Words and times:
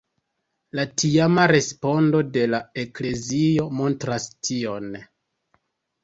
La 0.77 0.83
tiama 1.01 1.43
respondo 1.51 2.21
de 2.37 2.45
la 2.53 2.61
eklezio 2.83 3.67
montras 3.81 4.25
tion. 4.49 4.89